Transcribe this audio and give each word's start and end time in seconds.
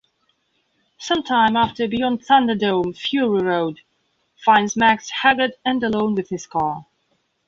Sometime 0.97 1.55
after 1.55 1.87
"Beyond 1.87 2.25
Thunderdome", 2.25 2.97
"Fury 2.97 3.43
Road" 3.43 3.81
finds 4.35 4.75
Max 4.75 5.11
haggard 5.11 5.53
and 5.63 5.83
alone 5.83 6.15
with 6.15 6.29
his 6.29 6.47
car. 6.47 6.87